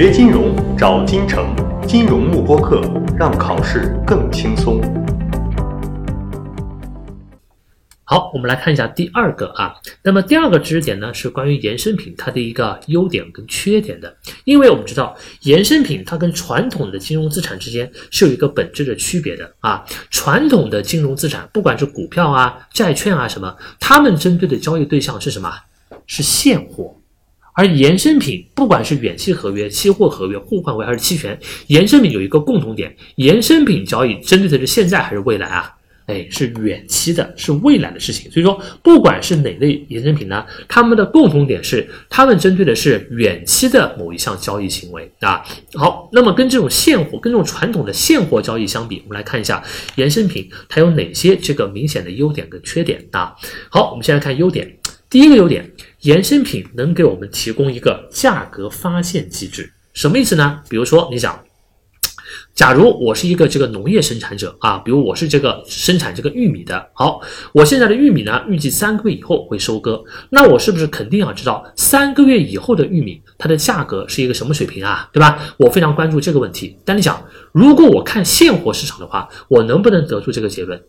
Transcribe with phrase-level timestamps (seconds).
[0.00, 1.52] 学金融找金城，
[1.84, 2.80] 金融慕播课，
[3.18, 4.80] 让考试更轻松。
[8.04, 9.74] 好，我们来看一下第二个啊。
[10.04, 14.16] 那么第二个知识点呢，是关于衍生品它的一个优点跟缺点的。
[14.44, 19.84] 因为我们知道，衍生品它跟传统的金融资产之间是有一个本质的区别的啊。
[20.10, 25.52] 传统的金融资产，不管是股票啊、债券啊什么，他们针对的交易对象是什么？
[26.06, 26.97] 是现货。
[27.58, 31.36] 而衍生品，不管是远期合约、期货合约、互换汇还是期权，
[31.70, 35.74] 衍生品有一个共同点：衍生品交易针对的是现在还是未来啊？
[36.06, 38.30] 哎，是远期的，是未来的事情。
[38.30, 45.42] 所以说，不管是哪类衍生品呢，它们的共同点是，它们针对的是远期的某一项交易行为啊。
[45.74, 49.60] 好，那么跟这种现货、跟这种传统的现货交易相比，我们来看一下
[49.96, 53.34] 衍生品它有哪些这个明显的优点跟缺点啊。
[53.68, 54.78] 好，我们先来看优点。
[55.10, 55.70] 第一个优点，
[56.02, 60.62] 衍生品能给我们提供一个价格发现机制，什么意思呢？
[60.68, 61.38] 比如说，你想。
[62.54, 67.20] 假如我是一个这个农业生产者啊，比如我是这个生产这个玉米的，好，
[67.52, 75.54] 我现在的玉米呢，预计三个月以后会收割，那我是不是肯定要知道三个月以后的玉米它的价格是一个什么水平啊，对吧？
[75.56, 76.76] 我非常关注这个问题。
[76.84, 80.82] 但你想，如果我看现货市场的话，我能不能得出这个结论？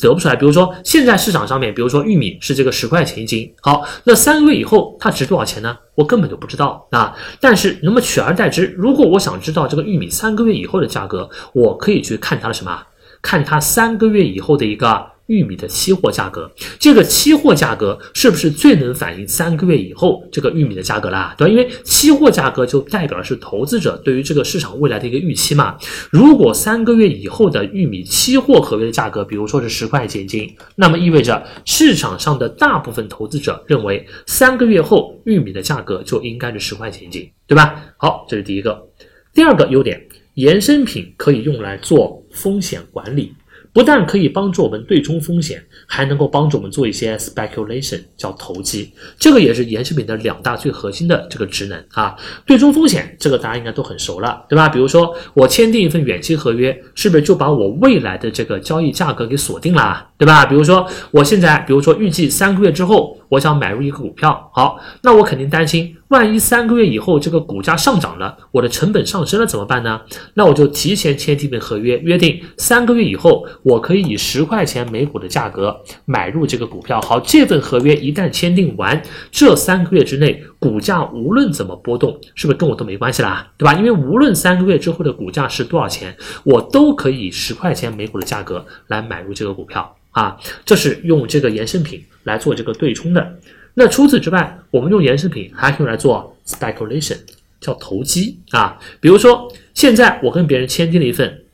[0.00, 5.76] 得不出来，比如说现在市场上面，比如说玉米是这个十块钱一斤，好，那三个月以后它值多少钱呢？
[5.94, 7.14] 我根本就不知道啊。
[7.40, 12.82] 但是那么取而代之，如果我想知道这个玉米三个月以后的价格，我可以去看它的什么？
[13.22, 15.06] 看它三个月以后的一个。
[15.30, 16.50] 玉米的期货价格，
[16.80, 21.32] 这个期货价格是不是最能反映三个月以后这个玉米的价格啦？
[21.38, 21.50] 对吧？
[21.52, 25.78] 因为期货价格就代表的是投资者对于这个市场未来的一个预期嘛。
[26.10, 37.84] 如果三个月以后的玉米期货合约的价格，比如说是十块钱一斤，那么意味着市场上的大部分投资者认为三个月后玉米的价格就应该是十块钱一斤，对吧？
[37.96, 38.84] 好，这是第一个。
[39.32, 40.00] 第二个优点，
[40.34, 43.32] 衍生品可以用来做风险管理。
[43.72, 48.92] 不但可以帮助我们对冲风险，还能够帮助我们做一些 speculation，叫投机。
[49.18, 52.16] 这个也是衍生品的两大最核心的这个职能啊。
[52.44, 54.68] 对冲风险，这个大家应该都很熟了，对吧？
[54.68, 60.44] 比如说我签订一份远期合约，是不是就把我未来的这个交易价格给锁定了，对吧？
[60.44, 63.16] 比如说我现在，比如说预计三个月之后。
[63.30, 70.00] 我想买入一个股票，好，那我肯定担心，万一三个月以后这个股价上涨了，我的成本上升了怎么办呢？
[70.34, 77.00] 那我就提前签订份合约，约定三个月以后，我可以以十块钱每股的价格买入这个股票。
[77.02, 79.00] 好，这份合约一旦签订完，
[79.30, 83.52] 这三个月之内，股价无论怎么波动，是不是跟我都没关系啦？
[83.56, 83.74] 对吧？
[83.74, 89.96] 因为无论三个月之后的股价是多少钱，我都可以以十块钱每股的价格来买入这个股票。
[90.10, 93.34] 啊，这是用这个衍生品来做这个对冲的。
[93.80, 97.16] 那除此之外，我们用衍生品还可以用来做 speculation，
[97.62, 98.78] 叫投机啊。
[99.00, 101.44] 比如说，现在我跟别人签订了一份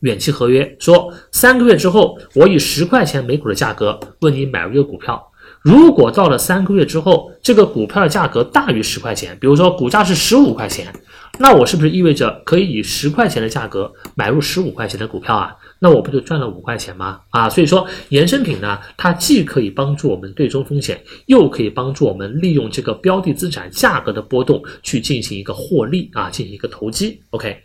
[0.00, 5.30] 远期合约，说三个月之后，我以十块钱每股的价格问你买入一个股票。
[5.60, 10.90] 如果到了三个月之后，这个股票的价格大于十块钱，比如说股价是十五块钱，
[11.38, 15.54] 那我是不是意味着可以以十块钱的价格买入十五块钱的股票啊？
[15.82, 17.22] 那我不就赚了五块钱吗？
[17.30, 27.20] 啊，所以说衍生品呢，它既可以帮助我们对冲风险，又可以帮助我们利用这个标的资产价格的波动去进行一个获利啊，进行一个投机。
[27.30, 27.56] OK，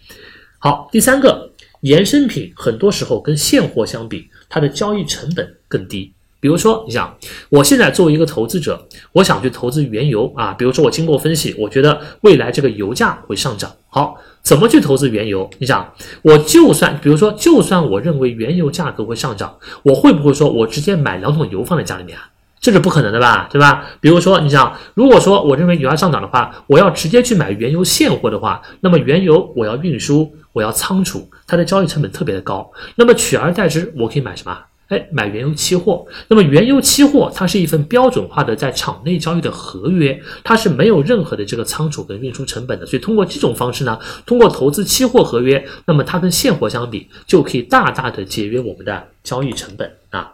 [0.59, 6.11] 好，第三个，衍生品很多时候跟现货相比，它的交易成本更低。
[6.39, 7.17] 比如说，你想，
[7.49, 10.53] 我现在作为一个投资者，我想去投资原油啊。
[10.53, 13.75] 比如说，我经过分析，我觉得未来这个油价会上涨。
[13.89, 15.49] 好，怎么去投资原油？
[15.57, 15.91] 你想，
[16.21, 22.29] 我就算，比如说，就算我认为原油价格会上涨，我会不会说我直接买两桶油放在家里面啊？
[22.59, 23.83] 这是不可能的吧，对吧？
[23.99, 32.71] 比如说，你想，如果说我认为油价上涨的话，我要直接去买原油现货的话，那么原油我要运输，我要仓储，它的交易成本特别的高。
[32.95, 34.55] 那么取而代之，我可以买什么？
[34.87, 36.05] 哎，买原油期货。
[36.27, 42.85] 那么原油期货它是一份标准化的在场内交易的合约，它是没有任何的这个仓储跟运输成本的。
[42.85, 50.33] 所以通过这种方式呢，通过投资期货合约，那么它跟现货相比，就可以大大的节约我们的交易成本啊。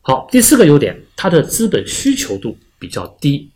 [0.00, 3.50] 好，第四个优点，它的资本需求度比较低。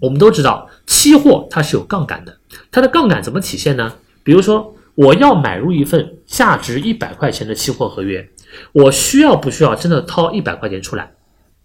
[0.00, 2.36] 我们都知道，期货它是有杠杆的，
[2.72, 3.94] 它的杠杆怎么体现呢？
[4.24, 8.28] 比如说，我要买入一份价值一百块钱的期货合约。
[8.72, 11.12] 我需要不需要真的掏一百块钱出来？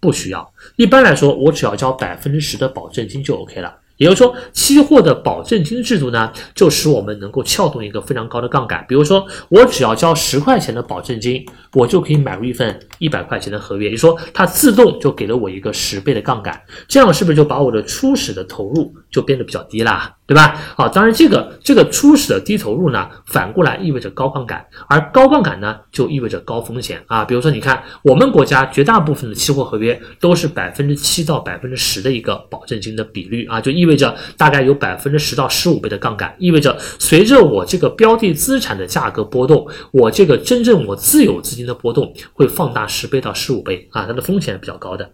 [0.00, 0.52] 不需要。
[0.76, 3.74] 一般来说，我只要交百分之十的保证金就 OK 了。
[3.96, 8.84] 也就是说，期货的保证金制度呢，就使我们能够撬动一个非常高的杠杆。
[8.88, 13.84] 比如说，我只要交十块钱的保证金，我就可以买入一份一百块钱的合约。
[13.84, 16.60] 也就是说，它自动就给了我一个十倍的杠杆。
[16.88, 20.58] 这样是不是就把我的初始的投入就变得比较低啦，对吧？
[20.74, 27.24] 好，当然这个这个初始的低投入呢，反过来意味着高杠杆，而高杠杆呢就意味着高风险啊。
[27.24, 45.10] 比如说，你看我们国家绝大部分的期货合约都是百分之七到百分之十的一个保证金的比率啊，就意味着大概有百分之十到十五倍的杠杆，意味着随着我这个标的资产的价格波动，我这个真正我自有资金的波动会放大十倍到十五倍啊，它的风险比较高的。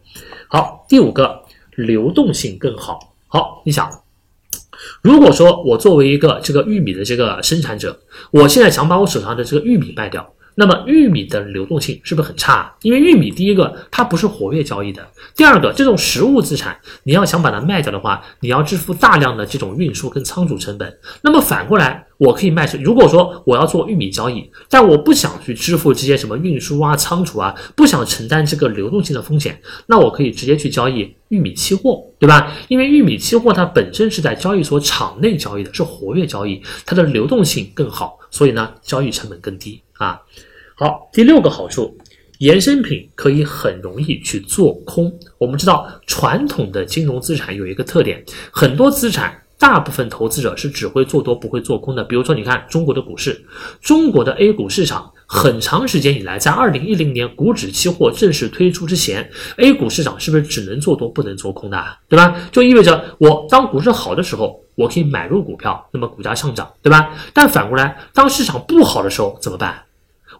[0.47, 1.43] 好，第五个，
[1.75, 2.99] 流动性更好。
[3.27, 3.91] 好，你想，
[5.03, 7.99] 如果说我作为一个这个玉米的这个生产者，
[8.31, 10.35] 我现在想把我手上的这个玉米卖掉。
[10.61, 12.71] 那么玉米的流动性是不是很差？
[12.83, 20.99] 因为玉米第一个它不是活跃交易的，第二个这种实物资产，你要想把它卖掉的话，你要支付大量的这种运输跟仓储成本。
[21.23, 22.77] 那么反过来，我可以卖出。
[22.83, 32.53] 如果说我要做玉米交易，但我不想去支付这些什么运输啊、仓储啊，不想承担这个流动性的风险，那我可以直接去交易玉米期货，对吧？
[32.69, 38.19] 因为玉米期货它本身是在交易所场内交易的，是活跃交易，它的流动性更好。
[38.31, 40.21] 所以呢，交易成本更低啊。
[40.83, 41.95] 好，第六个好处，
[42.39, 45.13] 衍生品可以很容易去做空。
[45.37, 52.03] 我们知道，传统的金融资产有一个特点，很多资产大部分投资者是只会做多不会做空的。
[52.03, 53.45] 比如说，你看中国的股市，
[53.83, 62.35] 中国的 A 股市场，很长时间以来，在二零一零年股指期货正式推出之前，A 股市场是不是只能做多不能做空的，对吧？
[62.51, 64.59] 就意味着我当股市好的时候。
[64.77, 67.11] 我可以买入股票，那么股价上涨，对吧？
[67.35, 69.79] 但反过来，当市场不好的时候怎么办？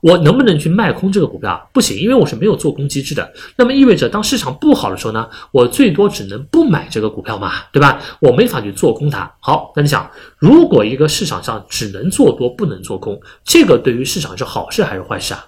[0.01, 1.69] 我能不能去卖空这个股票？
[1.73, 3.33] 不行，因为我是没有做空机制的。
[3.57, 8.01] 那么意味着，当市场不好的时候呢，我最多只能不买这个股票嘛，对吧？
[8.21, 9.31] 我没法去做空它。
[9.41, 15.47] 好，那你想，如果一个市场上只能做多不能做空，这个对于市场是好事还是坏事啊？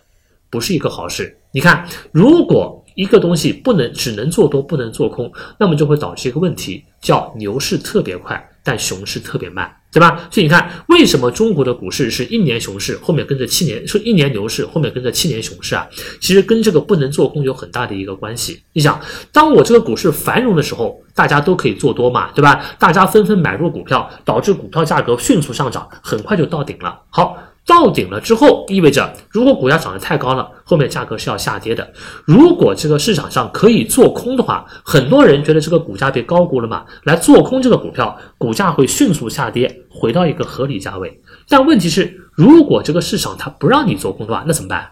[0.51, 1.37] 不是一个好事。
[1.53, 8.51] 你看，如果一个东西不能只能做多不能做空，那么就会导致一个问题，叫牛市特别快。
[8.63, 10.27] 但熊市特别慢，对吧？
[10.31, 15.87] 所以你看，为什么中国的股市是一年熊市，后面跟着七年，说一年牛市，后面跟着七年熊市啊？
[16.19, 18.63] 其实跟这个不能做空有很大的一个关系。
[18.73, 18.99] 你想，
[19.31, 22.65] 当我这个股市繁荣的时候，大家都可以做多嘛，对吧？
[22.79, 27.03] 大家纷纷买入股票，导致股票价格迅速上涨，很快就到顶了。
[27.11, 27.39] 好。
[27.65, 31.93] 到顶了之后，意味着如果股价涨得太高了，后面价格是要下跌的。
[32.27, 41.21] 如果这个市场上可以做空的话，很多人觉得这个股价被高估了嘛，来做空这个股票，股价会迅速下跌，回到一个合理价位。
[41.49, 44.91] 但问题是，如果这个市场它不让你做空的话，那怎么办？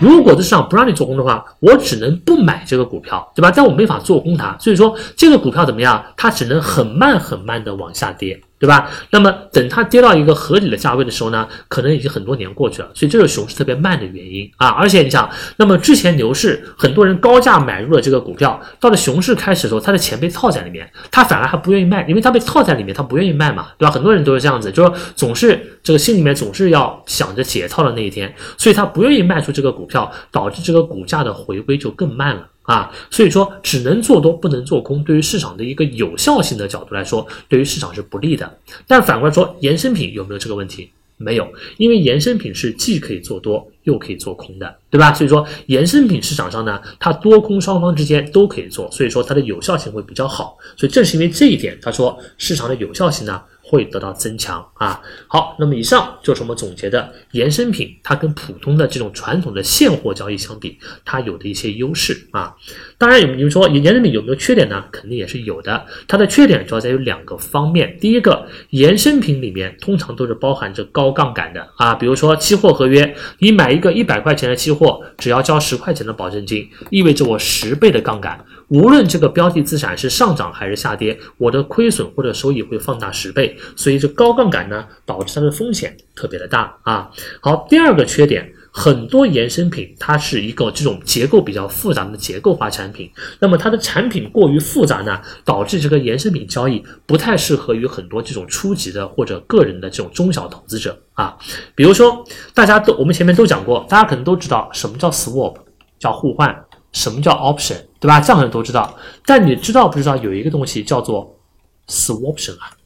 [0.00, 3.52] 如果这市场不让你做空的话，我只能不买这个股票，对吧？
[3.54, 6.02] 但我没法做空它，所以说这个股票怎么样？
[6.16, 8.40] 它只能很慢很慢的往下跌。
[8.58, 8.90] 对吧？
[9.10, 14.68] 那么等它跌到一个合理的价位的时候呢，可能已经很多年过去了，所以这是熊市特别慢的原因啊。
[14.68, 23.90] 而且你想，那么之前牛市很多人高价买入了这个股票，到了熊市开始的时候，他的钱被套在里面，他反而还不愿意卖，因为他被套在里面，他不愿意卖嘛，对吧？
[23.90, 32.46] 很多人都是这样子，就是总是这个心里面总是要想着解套的那一天，所以他不愿意卖出这个股票，导致这个股价的回归就更慢了。
[32.64, 38.58] 啊，所以说只能做多不能做空，对于市场的一个有效性的角度来说，对于市场是不利的。
[38.86, 40.90] 但反过来说，衍生品有没有这个问题？
[41.16, 41.46] 没有，
[41.76, 45.14] 因为衍生品是既可以做多又可以做空的，对吧？
[45.14, 50.56] 所以说衍生品市场上呢，它多空双方之间都可以做，所以说它的有效性会比较好。
[50.76, 53.40] 所以正是因为这一点，他说市场的有效性呢。
[53.74, 55.02] 会得到增强啊！
[55.26, 62.54] 好，那么以上就是我们总结的衍生品，它跟普通的这种传统的现货交易相比，它有的一些优势啊。
[62.96, 64.84] 当然，有你们说衍生品有没有缺点呢？
[64.92, 65.84] 肯定也是有的。
[66.06, 67.98] 它的缺点主要在于两个方面。
[68.00, 78.44] 第一个，衍生品里面通常都是包含着高杠杆的啊，比如说期货合约，你买一个一百块钱的期货，只要交十块钱的保证金，意味着我十倍的杠杆。
[78.74, 87.08] 无论这个标的资产是上涨还是下跌，我的亏损或者收益会放大十倍，所以这高杠杆呢，导致它的风险特别的大啊。
[87.40, 101.36] 好，第二个缺点，很多衍生品它是一个这种结构比较复杂的结构化产品，那么它的产品过于复杂呢，导致这个衍生品交易不太适合于很多这种初级的或者个人的这种中小投资者啊。
[101.76, 105.54] 比如说，大家都我们前面都讲过，大家可能都知道什么叫 swap，
[106.00, 106.64] 叫互换。
[106.94, 107.74] 什么叫 option，
[108.04, 108.20] 对吧？
[108.20, 108.98] 这样的人都知道。
[109.24, 111.40] 但你知道不知道有一个东西叫做
[111.88, 112.76] swaption 啊？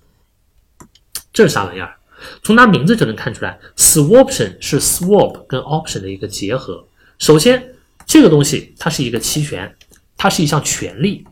[1.32, 1.96] 这是啥玩意儿？
[2.44, 6.86] 从它名字就能看出来，swaption 是 swap 跟 option 的一个结合。
[7.18, 7.74] 首先，
[8.06, 9.74] 这个东西它是一个期权，
[10.16, 11.26] 它是一项权利。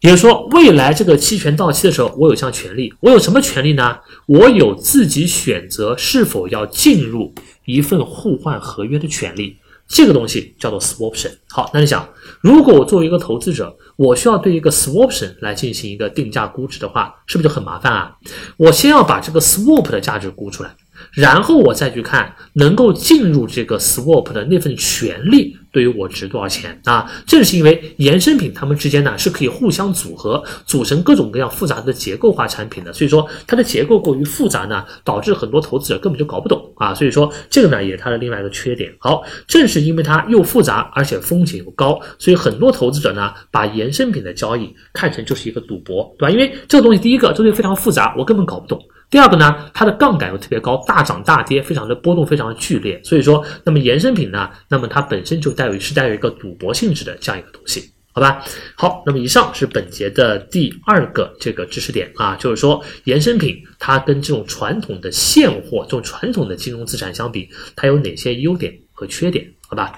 [0.00, 2.92] 也就是说，未来这个期权到期的时候，我有项权利。
[3.00, 4.00] 我有什么权利呢？
[4.26, 7.32] 我有自己选择是否要进入
[7.64, 9.56] 一份互换合约的权利。
[9.88, 11.30] 这个东西叫做 swaption。
[11.48, 12.08] 好，那你想，
[12.40, 18.16] 如果我作为一个投资者，我需要对一个 swaption 来进行一个定价估值的话，是不是就很麻烦啊？
[18.56, 20.74] 我先要把这个 swap 的价值估出来。
[21.12, 27.06] 然后我再去看能够进入这个 swap 的那份权利对于我值多少钱啊？
[27.26, 32.90] 正是因为衍生品它们之间呢是可以互相组合，组成各种各样复杂的结构化产品的。
[32.94, 36.94] 所以说它的结构过于复杂呢，导致很多投资者根本就搞不懂啊。
[36.94, 38.90] 所以说这个呢也是它的另外一个缺点。
[38.98, 46.30] 好，正是因为它又复杂而且风险又高，所以很多投资者呢把衍生品的交易看成就是一个赌博，对吧？
[46.30, 48.80] 因为这个东西第一个这东西非常复杂，我根本搞不懂。
[49.08, 53.00] 第二个呢，它的杠杆又特别高，大涨大跌，非常的波动，非常的剧烈。
[53.04, 58.42] 所以说，那么衍生品呢，那么它本身就带有是带有一个赌博性质的这样一个东西，好吧？
[58.74, 69.46] 好，那么以上是本节的第二个这个知识点啊，就是说衍生品它跟这种传统的现货、这种传统的金融资产相比，它有哪些优点和缺点？
[69.68, 69.92] 好吧？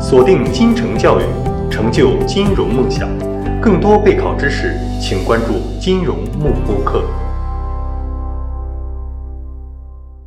[0.00, 1.24] 锁定金城教育，
[1.70, 3.35] 成就金融梦想。
[3.66, 7.02] 更多备考知识，请关注金融幕布课。